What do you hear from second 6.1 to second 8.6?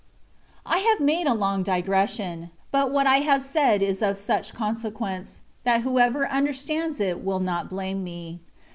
under stands it will not blame me.